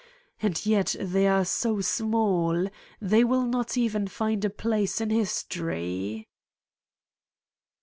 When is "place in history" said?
4.49-6.27